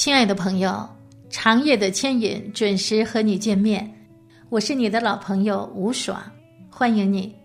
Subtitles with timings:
[0.00, 0.88] 亲爱的朋友，
[1.28, 3.86] 长夜的牵引准时和你见面，
[4.48, 6.18] 我是你的老朋友吴爽，
[6.70, 7.36] 欢迎你。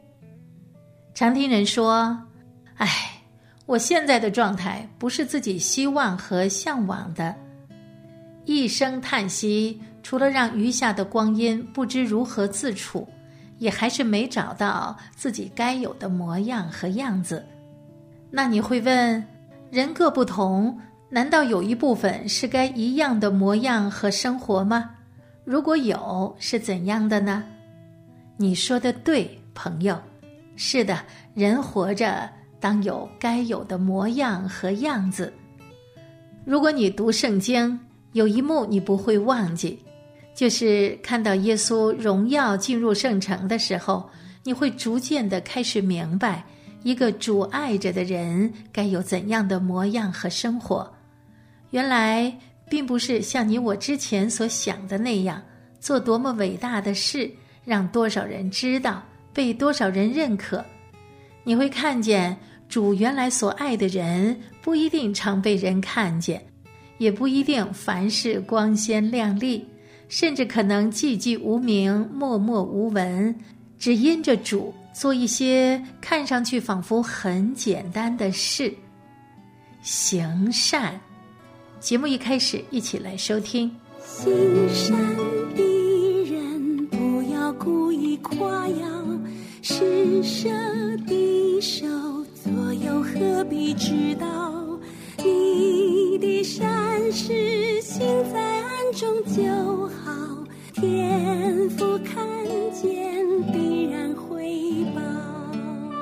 [1.13, 2.17] 常听人说
[2.79, 2.87] ：“哎，
[3.65, 7.35] 我现在的状态不是自己希望和向往的。”
[8.45, 13.05] 一声叹息，除了让余下的光阴不知如何自处，
[13.57, 17.45] 也还是没找到自己该有的模样和样子。
[18.31, 19.21] 那你会问：
[19.69, 20.79] 人各不同，
[21.15, 24.89] 难道有一部分是该一样的模样和生活吗？
[25.45, 27.41] 如果有，是怎样的呢？
[28.35, 29.97] 你说的对，朋友。
[30.57, 30.99] 是的，
[31.33, 35.31] 人活着当有该有的模样和样子。
[36.43, 37.79] 如果你读圣经，
[38.11, 39.79] 有一幕你不会忘记，
[40.33, 44.09] 就是看到耶稣荣耀进入圣城的时候，
[44.43, 46.43] 你会逐渐的开始明白，
[46.83, 50.91] 一个主爱着的人该有怎样的模样和生活。
[51.75, 52.33] 原来
[52.69, 55.41] 并不是像你我之前所想的那样，
[55.81, 57.29] 做多么伟大的事，
[57.65, 59.03] 让多少人知道。
[59.33, 60.63] 被多少人认可？
[61.43, 62.37] 你会看见
[62.69, 66.41] 主原来所爱的人不一定常被人看见，
[66.97, 69.67] 也不一定凡事光鲜亮丽，
[70.07, 73.35] 甚至可能寂寂无名、默默无闻，
[73.77, 78.73] 只因着主做一些看上去仿佛很简单的事，
[79.81, 80.97] 行善。
[81.85, 83.69] 节目一开始，一起来收听。
[84.03, 84.33] 心
[84.73, 84.97] 善
[85.55, 88.87] 的人不要故意夸耀。
[89.61, 90.49] 施舍
[91.05, 91.85] 的手，
[92.43, 94.79] 左右何必知道？
[95.19, 97.99] 你的善事行
[98.33, 100.43] 在暗中就好，
[100.73, 102.27] 天父看
[102.73, 105.01] 见必然回报。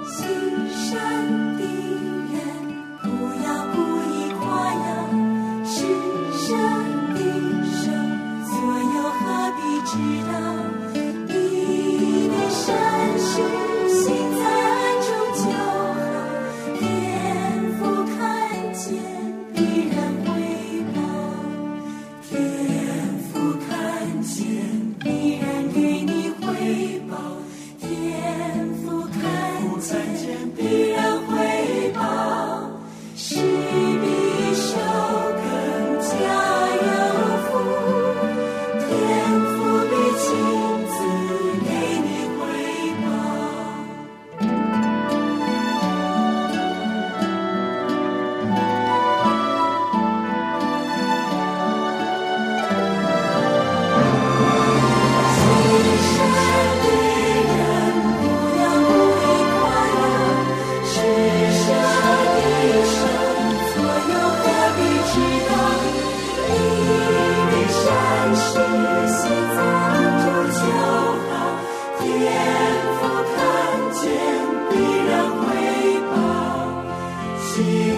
[0.10, 0.26] 心
[0.70, 1.43] 善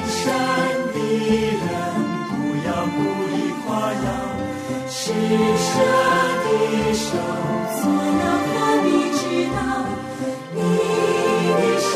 [0.07, 0.23] 山
[0.93, 0.97] 的
[1.61, 1.63] 人
[2.29, 2.33] 不
[2.67, 2.97] 要故
[3.33, 3.35] 意
[3.65, 4.07] 夸耀。
[4.87, 5.69] 施舍
[6.43, 6.47] 的
[6.93, 7.07] 手，
[7.81, 8.51] 总要和
[8.83, 9.21] 你知
[9.55, 9.57] 道？
[10.53, 10.57] 你
[11.51, 11.93] 的善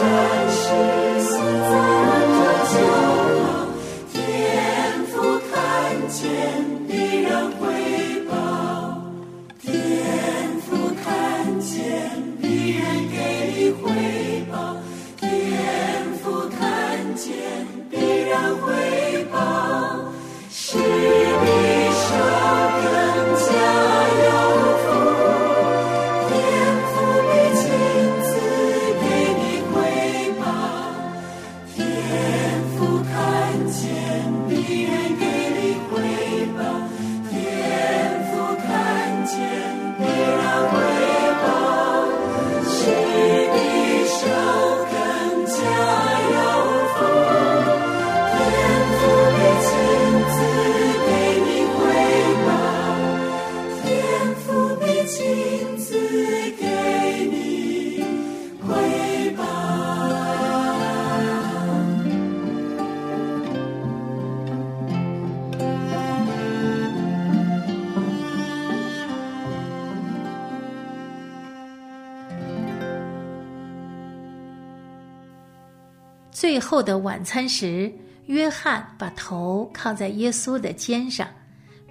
[76.80, 77.92] 后的晚餐时，
[78.28, 81.28] 约翰把头靠在耶稣的肩上，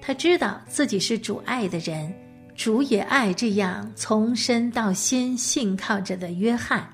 [0.00, 2.10] 他知道自己是主爱的人，
[2.56, 6.88] 主也爱这样从身到心信靠着的约翰。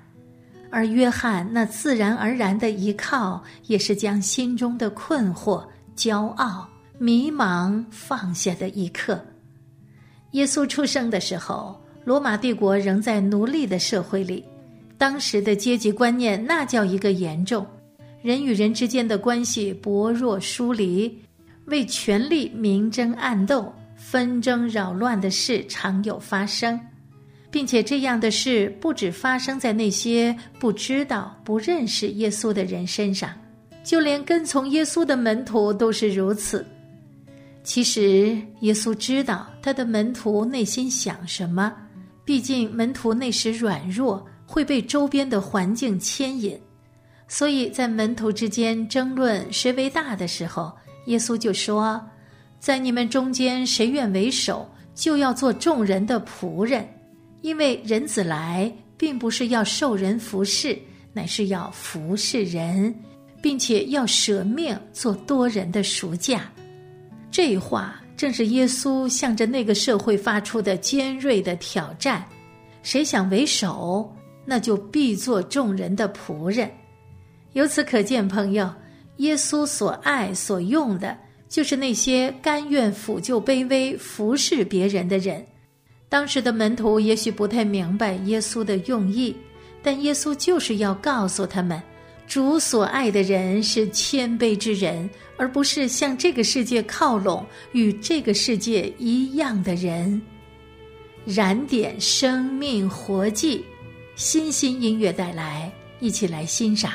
[0.73, 5.65] 而约翰那自然而然的依靠，也是将心中的困惑、
[5.97, 6.69] 骄傲、
[6.99, 9.25] 迷茫放下的一刻。
[10.33, 14.45] 耶稣出生的时候，罗马帝国仍在奴隶的社会里，
[14.99, 17.65] 当时的阶级观念那叫一个严重，
[18.25, 21.15] 人与人之间的关系薄弱疏离，
[21.67, 26.81] 为权力明争暗斗、纷争扰乱的事常有发生。
[27.51, 33.31] 并且这样的事不止发生在那些不知道、不认识耶稣的人身上，
[33.85, 36.65] 就连跟从耶稣的门徒都是如此。
[37.63, 41.71] 其实，耶稣知道他的门徒内心想什么，
[42.25, 46.59] 毕竟门徒那时软弱，会被周边的环境牵引，
[47.27, 50.73] 所以在门徒之间争论谁为大的时候，
[51.07, 52.01] 耶稣就说
[52.61, 56.87] ：“在你们中间，谁愿为首，就要做众人的仆人。”
[57.43, 60.79] 因为人子来，并不是要受人服侍，
[61.13, 62.95] 乃是要服侍人，
[63.43, 66.51] 并且要舍命做多人的赎价。
[67.31, 72.25] 这话正是耶稣向着那个社会发出的尖锐的挑战：
[72.83, 74.11] 谁想为首，
[74.47, 76.71] 那就必做众人的仆人。
[77.55, 78.73] 由此可见，朋友，
[79.17, 81.17] 耶稣所爱所用的，
[81.49, 85.45] 就是那些甘愿抚救卑微、服侍别人的人。
[86.09, 89.35] 当时的门徒也许不太明白耶稣的用意，
[89.83, 91.81] 但耶稣就是要告诉他们，
[92.27, 100.21] 主所爱的人是谦卑之人，而不是向这个世界靠拢、与这个世界一样的人。
[101.25, 103.65] 燃点生命活祭，
[104.17, 106.93] 新新音乐带来，一起来欣赏。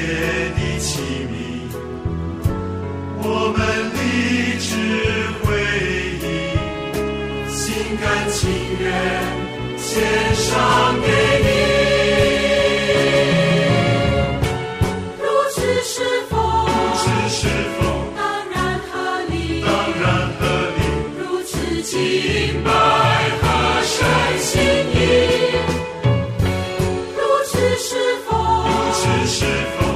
[0.00, 0.06] 界
[0.56, 0.88] 的器
[1.28, 1.34] 皿，
[3.22, 3.60] 我们
[3.92, 3.98] 立
[4.58, 4.68] 志
[5.42, 5.48] 回
[6.22, 6.24] 应，
[7.54, 7.60] 心
[8.00, 8.38] 甘情
[8.80, 8.82] 愿
[9.76, 9.88] 献
[10.34, 10.48] 上
[11.02, 11.06] 给
[11.44, 11.48] 你。
[29.32, 29.36] 是
[29.78, 29.89] 否？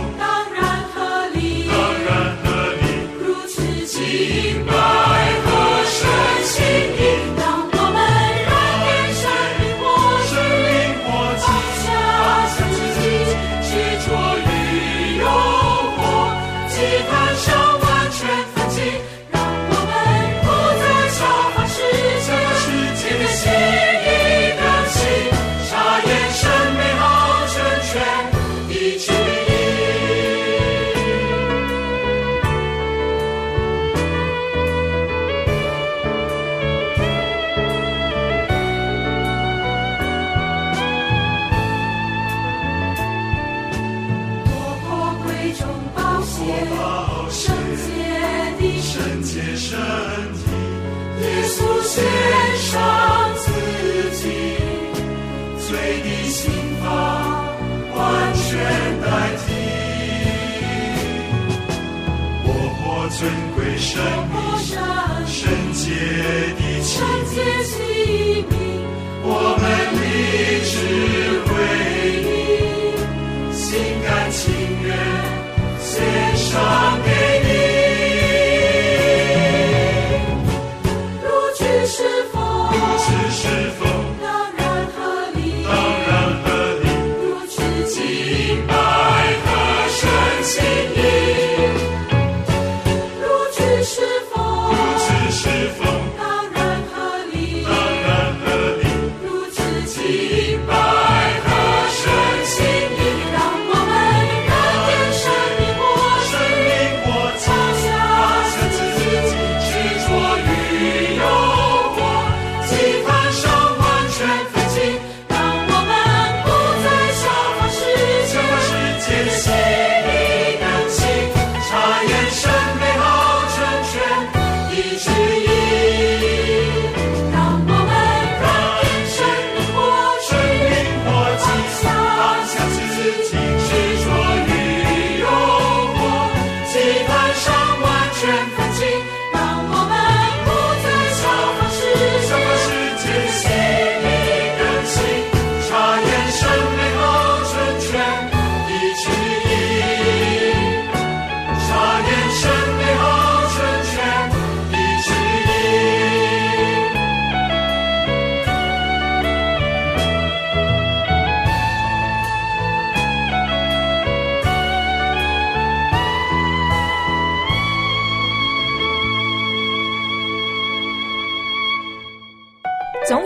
[63.17, 64.54] 尊贵生命。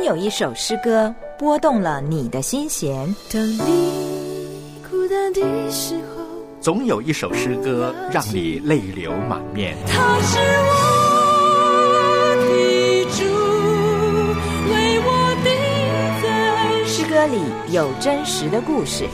[0.08, 3.14] 有一首诗歌拨动了你的心弦。
[3.30, 3.58] 当你
[4.90, 6.24] 孤单的时候，
[6.62, 9.76] 总有一首诗歌让你泪流满面。
[9.86, 10.80] 他是我
[12.40, 13.22] 的主，
[14.72, 15.10] 为我
[15.44, 15.52] 定
[16.22, 17.38] 在诗歌里
[17.74, 19.06] 有真实的故事，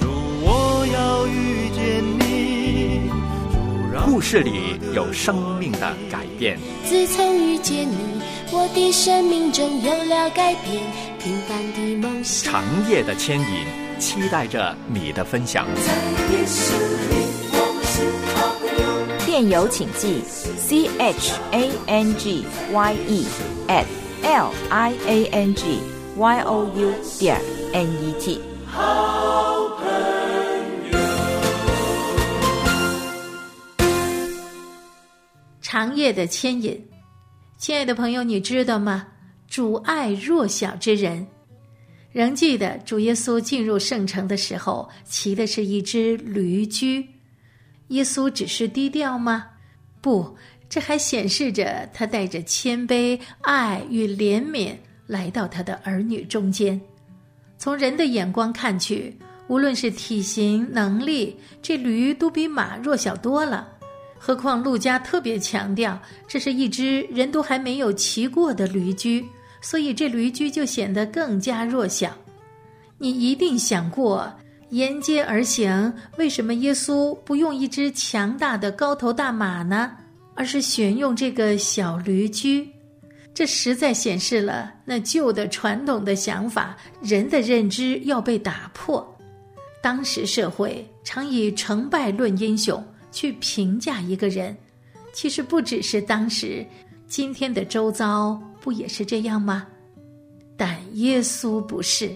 [0.44, 3.10] 我要遇见你，
[4.06, 6.56] 故事里有生命的改变。
[6.84, 8.13] 自从遇见你，
[8.56, 10.80] 我的生命中有了改变，
[11.18, 12.52] 平凡的梦想。
[12.52, 13.66] 长夜的牵引，
[13.99, 15.66] 期待着你的分享。
[19.26, 20.23] 电邮请寄
[20.56, 23.26] c h a n g y e
[23.66, 23.87] at
[24.23, 25.80] l i a n g
[26.16, 27.40] y o u 点
[27.73, 28.40] n e t。
[35.61, 36.80] 长夜的牵引，
[37.56, 39.06] 亲爱的朋友，你知道吗？
[39.49, 41.26] 主爱弱小之人。
[42.12, 47.06] 仍记得主耶稣进入圣城的时候，骑的是一只驴驹。
[47.88, 49.46] 耶稣只是低调吗？
[50.00, 50.37] 不，
[50.68, 54.75] 这还显示着他带着谦卑、爱与怜悯
[55.06, 56.80] 来到他的儿女中间。
[57.56, 59.16] 从人的眼光看去，
[59.49, 63.68] 无论是体型、能力，这驴都比马弱小多了。
[64.26, 69.23] 何况陆家特别强调，这是一只人都还没有骑过的驴驹，
[69.61, 72.11] 所以这驴驹就显得更加弱小。
[72.97, 74.33] 你一定想过，
[74.71, 79.93] 沿街而行，为什么耶稣不用一只强大的高头大马呢？
[80.35, 82.66] 而是选用这个小驴驹？
[83.35, 89.07] 这实在显示了那旧的传统的想法，人的认知要被打破。
[89.83, 92.83] 当时社会常以成败论英雄。
[93.14, 94.54] 去评价一个人，
[95.12, 96.66] 其实不只是当时，
[97.06, 99.66] 今天的周遭不也是这样吗？
[100.56, 102.11] 但耶稣不是，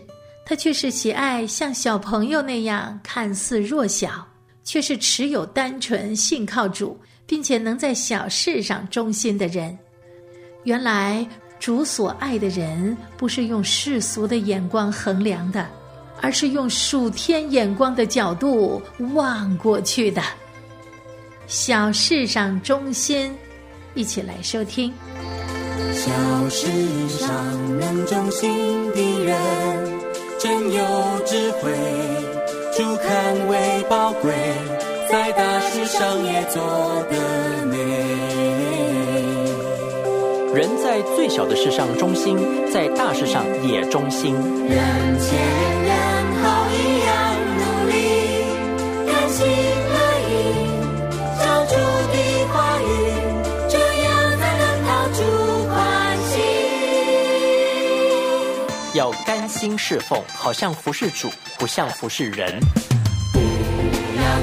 [0.44, 4.26] 他却是喜爱像小朋友那样看似弱小，
[4.64, 9.78] 却是持有单纯信靠主，并且能在小事上忠心的人。
[10.64, 11.24] 原来
[11.60, 15.68] 主所爱的人，不是用世俗的眼光衡量的，
[16.20, 18.82] 而是用属天眼光的角度
[19.14, 20.20] 望过去的。
[21.48, 23.34] 小事上忠心，
[23.94, 24.92] 一起来收听。
[25.94, 26.10] 小
[26.50, 26.66] 事
[27.08, 27.26] 上
[27.80, 29.34] 能忠心的人，
[30.38, 30.84] 真有
[31.24, 31.72] 智慧，
[32.76, 34.30] 主看为宝贵，
[35.10, 36.62] 在大事上也做
[37.10, 37.78] 得美。
[40.54, 42.36] 人在最小的事上忠心，
[42.70, 44.34] 在大事上也忠心。
[44.34, 45.38] 人前
[45.82, 45.96] 人
[46.42, 47.16] 后一样
[47.56, 47.94] 努力，
[49.06, 49.46] 甘心
[59.48, 62.60] 心侍奉，好像服侍主，不像服侍人。
[63.32, 63.38] 不
[64.22, 64.40] 要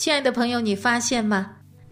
[0.00, 1.50] 亲爱的朋友，你发现吗？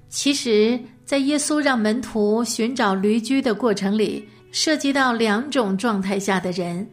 [0.08, 6.88] 其实，在耶稣让门徒寻找驴驹的过程里，涉及到两种状态下的人。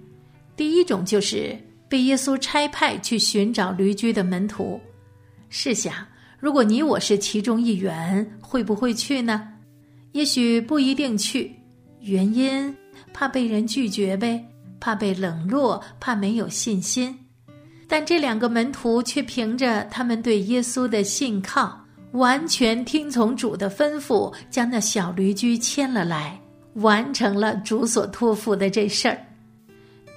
[0.57, 1.57] 第一种就是
[1.87, 4.77] 被耶稣差派去寻找驴驹的门徒。
[5.47, 6.05] 试想，
[6.37, 9.47] 如果你我是其中一员，会不会去呢？
[10.11, 11.49] 也许不一定去，
[12.01, 12.75] 原因
[13.13, 14.45] 怕被人拒绝呗，
[14.81, 17.17] 怕被冷落，怕没有信心。
[17.87, 21.79] 但这两个门徒却凭着他们对耶稣的信靠，
[22.13, 26.39] 完全听从主的吩咐，将那小驴驹牵了来，
[26.75, 29.17] 完成了主所托付的这事儿。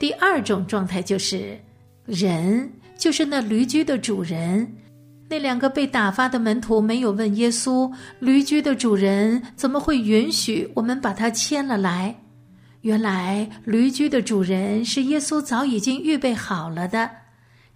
[0.00, 1.58] 第二种状态就是，
[2.06, 4.66] 人就是那驴驹的主人。
[5.28, 12.14] 那两个被打发的门徒没有问耶稣，驴驹的主人怎么会允许我们把它牵了来？
[12.80, 17.10] 原来驴驹的主人是耶稣早已经预备好了的。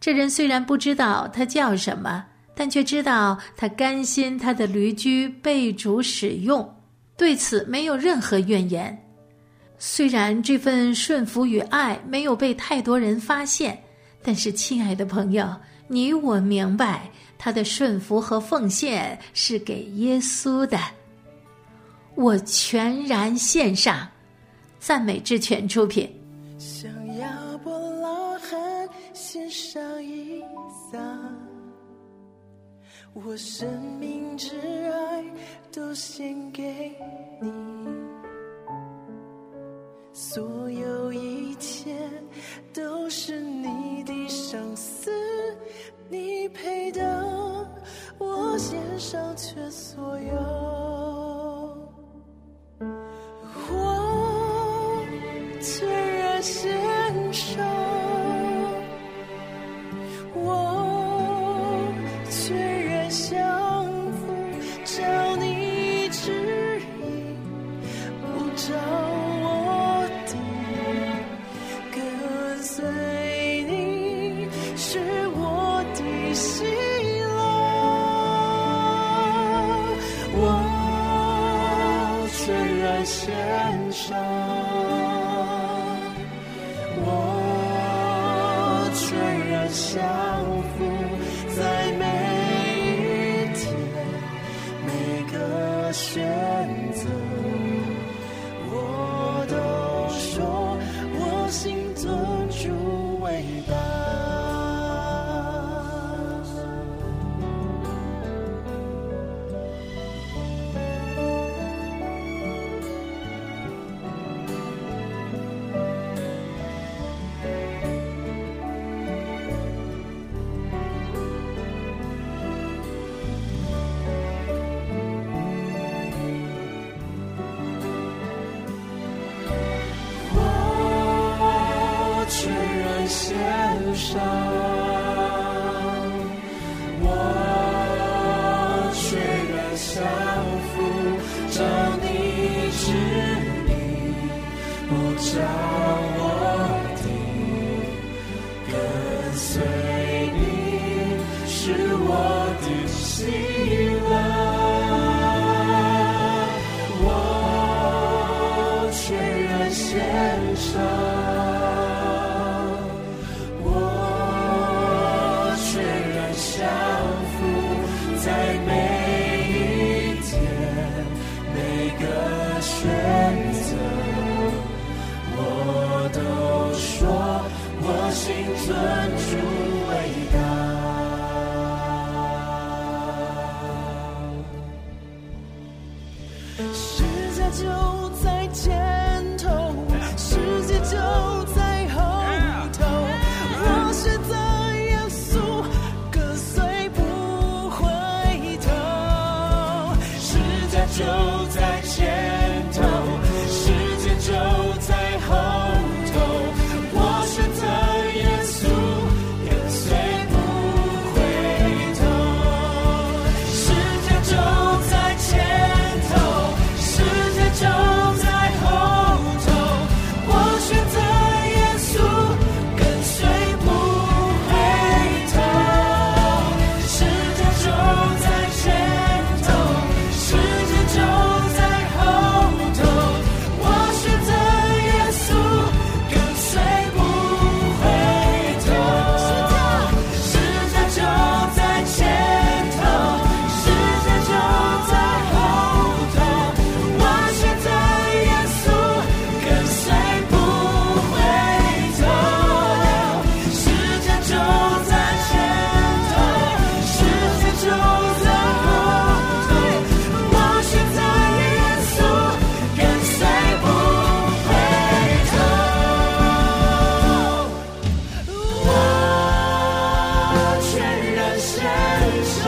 [0.02, 2.24] 这人虽然不知道他叫什么，
[2.56, 6.68] 但却知道他甘心他的驴驹被主使用，
[7.16, 8.98] 对此没有任何怨言。
[9.78, 13.80] 虽然这份顺服与爱没有被太多人发现，
[14.24, 15.48] 但是亲爱的朋友，
[15.86, 20.80] 你我明白他的顺服和奉献是给耶稣的。
[22.16, 24.08] 我全然献上，
[24.80, 26.12] 赞美之泉出品。
[29.32, 30.42] 献上一
[30.90, 30.98] 撒，
[33.14, 33.66] 我生
[33.98, 34.54] 命之
[34.90, 35.24] 爱
[35.72, 36.94] 都献给
[37.40, 37.50] 你，
[40.12, 41.96] 所有一切
[42.74, 45.10] 都是你的赏赐，
[46.10, 47.66] 你配得
[48.18, 50.34] 我献上全所有，
[53.70, 55.06] 我
[55.62, 57.61] 全然献上。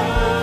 [0.07, 0.34] Lord.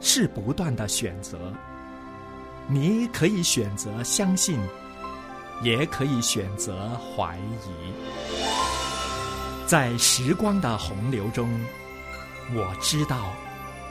[0.00, 1.52] 是不断的选择，
[2.68, 4.58] 你可以选择相信，
[5.62, 7.70] 也可以选择怀疑。
[9.66, 11.48] 在时光的洪流中，
[12.54, 13.32] 我知道，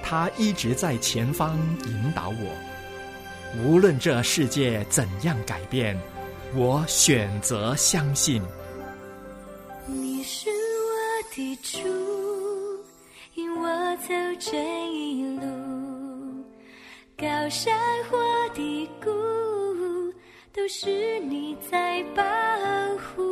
[0.02, 3.64] 他一直在前方引导我。
[3.64, 6.00] 无论这世界怎样改变，
[6.54, 8.42] 我选择相信。
[9.86, 11.88] 你是我的主，
[13.36, 14.58] 引我走这
[14.92, 15.46] 一路，
[17.18, 17.74] 高山
[18.10, 18.18] 或
[18.54, 19.10] 低谷，
[20.52, 22.22] 都是你在保
[22.98, 23.24] 护。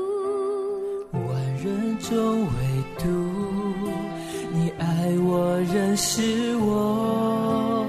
[1.12, 2.50] 万人中唯
[2.98, 3.10] 独
[4.54, 7.86] 你爱我，认识我，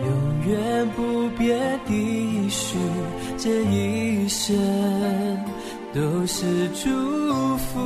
[0.00, 2.78] 永远不变的许，
[3.36, 4.56] 这一生
[5.92, 6.88] 都是祝
[7.58, 7.78] 福。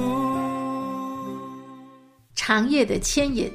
[2.37, 3.51] 长夜的牵引。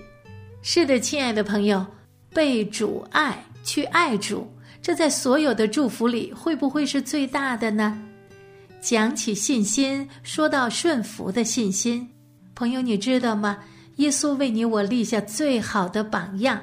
[0.61, 1.85] 是的，亲爱的朋友，
[2.33, 4.47] 被主爱，去爱主，
[4.81, 7.97] 这在所有的祝福里，会不会是最大的呢？
[8.81, 12.07] 讲起信心，说到顺服的信心，
[12.53, 13.57] 朋友，你知道吗？
[13.97, 16.61] 耶稣为你我立下最好的榜样。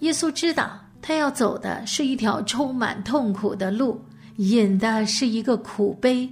[0.00, 4.02] 耶稣知道，他要走的是一条充满痛苦的路，
[4.36, 6.28] 引的是一个苦杯。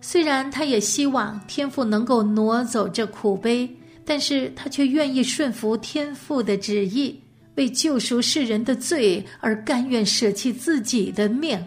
[0.00, 3.68] 虽然他也希望天父能够挪走这苦杯，
[4.04, 7.20] 但是他却愿意顺服天父的旨意，
[7.60, 11.62] 为救赎世人的罪而甘愿舍弃自己的命。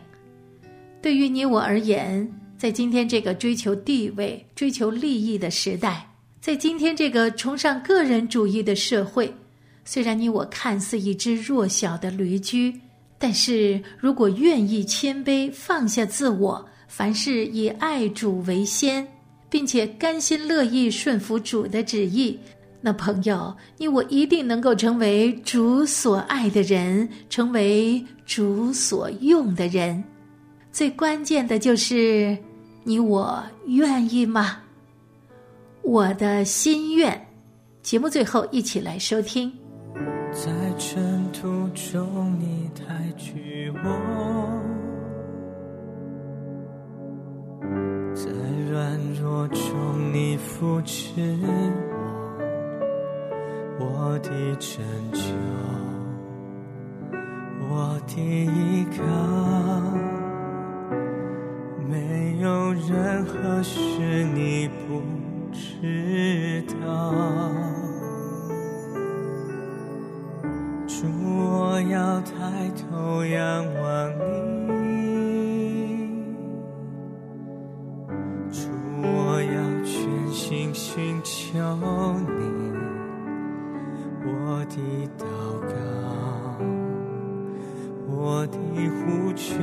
[1.04, 2.28] 对于你我而言，
[2.58, 6.10] 在今天这个追求地位、追求利益的时代，
[6.42, 9.32] 在今天这个崇尚个人主义的社会，
[9.86, 12.74] 虽然你我看似一只弱小的驴驹，
[13.20, 19.08] 但是如果愿意谦卑、放下自我，凡事以爱主为先，
[19.48, 22.40] 并且甘心乐意顺服主的旨意，
[22.86, 30.04] 那朋友，你我一定能够成为主所爱的人，成为主所用的人。
[30.70, 32.38] 最关键的就是，
[32.84, 34.58] 你我愿意吗？
[35.82, 37.26] 我的心愿。
[37.82, 39.50] 节目最后一起来收听。
[40.34, 43.90] 在尘土中，你抬举我；
[48.14, 48.30] 在
[48.70, 52.13] 软弱中，你扶持我。
[53.80, 54.82] 我的拯
[55.12, 55.20] 救，
[57.70, 59.04] 我的依靠，
[61.90, 63.80] 没有任何事
[64.34, 65.02] 你不
[65.52, 67.14] 知道。
[70.88, 72.32] 主，我要抬
[72.76, 73.84] 头仰望
[74.68, 74.72] 你；
[78.52, 78.70] 主，
[79.02, 81.58] 我要全心寻求
[82.38, 82.43] 你。
[89.06, 89.54] 的呼求，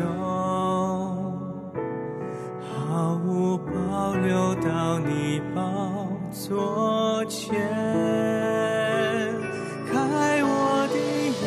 [2.60, 5.62] 毫无保留到你宝
[6.30, 7.54] 座前。
[9.92, 9.98] 开
[10.42, 10.96] 我的
[11.40, 11.42] 眼，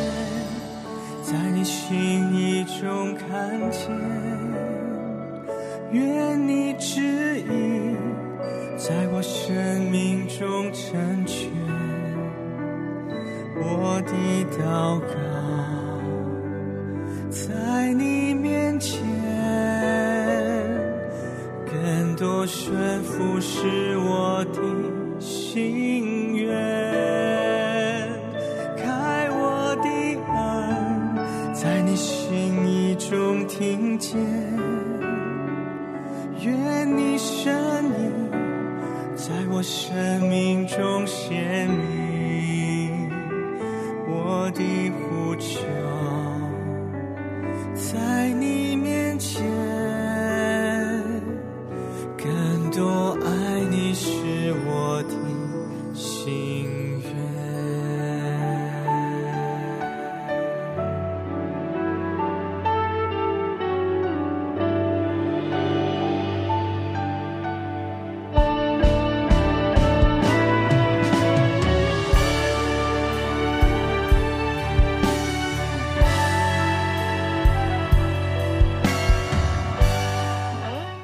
[1.22, 3.90] 在你心意中看见，
[5.92, 7.96] 愿你旨意
[8.76, 9.54] 在我生
[9.90, 11.50] 命中成全。
[13.56, 14.12] 我的
[14.58, 15.13] 祷告，
[25.54, 25.93] 心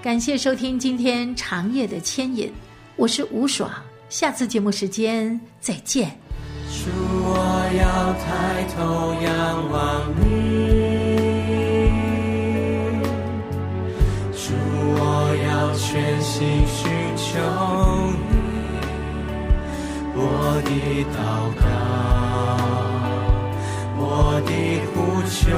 [0.02, 2.50] 感谢收听今天长夜的牵引，
[2.96, 3.70] 我是吴爽，
[4.08, 6.08] 下次节目时间再见。
[6.70, 6.88] 主，
[7.22, 7.36] 我
[7.76, 10.24] 要抬头仰望你；
[14.32, 14.54] 主，
[14.96, 17.36] 我要全心寻求
[18.30, 18.32] 你。
[20.16, 20.22] 我
[20.64, 20.70] 的
[21.12, 21.20] 祷
[21.60, 21.62] 告，
[23.98, 24.50] 我的
[24.94, 24.96] 呼
[25.28, 25.52] 求，